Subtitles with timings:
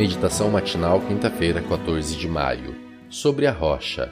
[0.00, 2.74] Meditação matinal, quinta-feira, 14 de maio.
[3.10, 4.10] Sobre a rocha.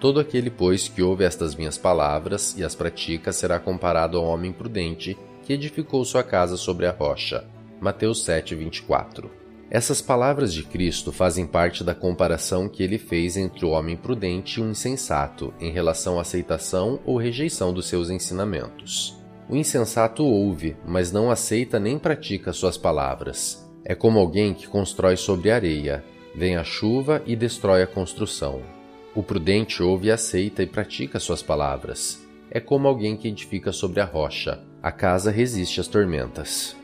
[0.00, 4.50] Todo aquele, pois, que ouve estas minhas palavras e as pratica será comparado ao homem
[4.50, 7.44] prudente que edificou sua casa sobre a rocha.
[7.80, 9.30] Mateus 7, 24.
[9.70, 14.58] Essas palavras de Cristo fazem parte da comparação que ele fez entre o homem prudente
[14.58, 19.16] e o insensato em relação à aceitação ou rejeição dos seus ensinamentos.
[19.48, 23.69] O insensato ouve, mas não aceita nem pratica suas palavras.
[23.84, 26.04] É como alguém que constrói sobre areia.
[26.34, 28.62] Vem a chuva e destrói a construção.
[29.14, 32.24] O prudente ouve e aceita e pratica suas palavras.
[32.50, 34.60] É como alguém que edifica sobre a rocha.
[34.82, 36.76] A casa resiste às tormentas.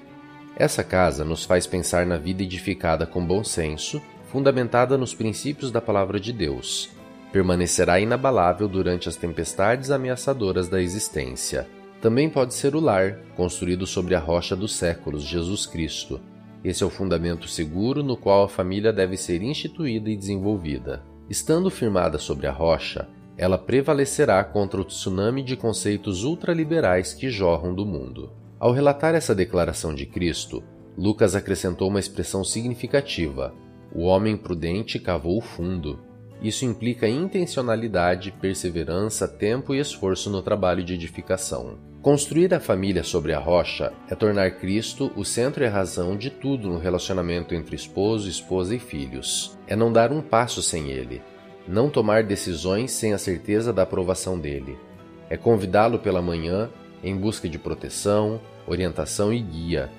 [0.56, 4.00] Essa casa nos faz pensar na vida edificada com bom senso,
[4.32, 6.90] fundamentada nos princípios da palavra de Deus.
[7.30, 11.68] Permanecerá inabalável durante as tempestades ameaçadoras da existência.
[12.00, 16.20] Também pode ser o lar, construído sobre a rocha dos séculos, Jesus Cristo.
[16.66, 21.00] Esse é o fundamento seguro no qual a família deve ser instituída e desenvolvida.
[21.30, 27.72] Estando firmada sobre a rocha, ela prevalecerá contra o tsunami de conceitos ultraliberais que jorram
[27.72, 28.32] do mundo.
[28.58, 30.60] Ao relatar essa declaração de Cristo,
[30.98, 33.54] Lucas acrescentou uma expressão significativa:
[33.94, 36.00] o homem prudente cavou fundo.
[36.42, 41.78] Isso implica intencionalidade, perseverança, tempo e esforço no trabalho de edificação.
[42.02, 46.30] Construir a família sobre a rocha é tornar Cristo o centro e a razão de
[46.30, 49.58] tudo no relacionamento entre esposo, esposa e filhos.
[49.66, 51.20] É não dar um passo sem ele,
[51.66, 54.78] não tomar decisões sem a certeza da aprovação dele.
[55.28, 56.70] É convidá-lo pela manhã
[57.02, 59.90] em busca de proteção, orientação e guia,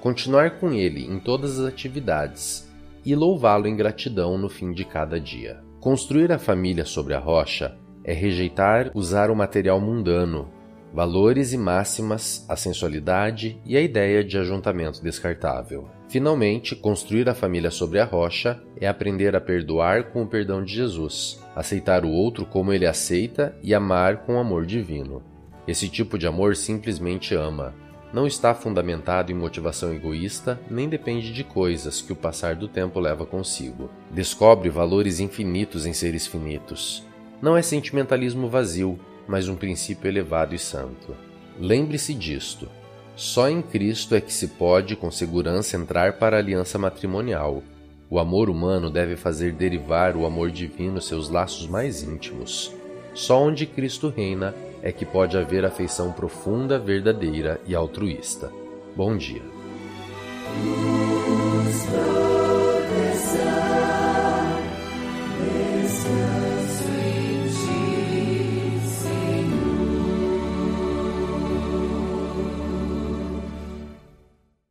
[0.00, 2.68] continuar com ele em todas as atividades
[3.04, 5.67] e louvá-lo em gratidão no fim de cada dia.
[5.80, 10.50] Construir a família sobre a rocha é rejeitar usar o material mundano,
[10.92, 15.88] valores e máximas, a sensualidade e a ideia de ajuntamento descartável.
[16.08, 20.74] Finalmente, construir a família sobre a rocha é aprender a perdoar com o perdão de
[20.74, 25.22] Jesus, aceitar o outro como ele aceita e amar com o amor divino.
[25.66, 27.72] Esse tipo de amor simplesmente ama.
[28.12, 32.98] Não está fundamentado em motivação egoísta, nem depende de coisas que o passar do tempo
[32.98, 33.90] leva consigo.
[34.10, 37.06] Descobre valores infinitos em seres finitos.
[37.42, 41.14] Não é sentimentalismo vazio, mas um princípio elevado e santo.
[41.60, 42.68] Lembre-se disto.
[43.14, 47.62] Só em Cristo é que se pode com segurança entrar para a aliança matrimonial.
[48.08, 52.72] O amor humano deve fazer derivar o amor divino seus laços mais íntimos.
[53.12, 58.52] Só onde Cristo reina é que pode haver afeição profunda, verdadeira e altruísta.
[58.94, 59.42] Bom dia.